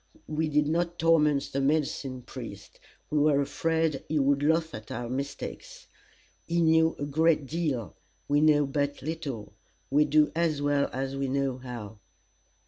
[0.27, 2.79] We did not torment the medicine priest.
[3.11, 5.85] We were afraid he would laugh at our mistakes.
[6.47, 7.95] He knew a great deal.
[8.27, 9.53] We know but little.
[9.91, 11.99] We do as well as we know how.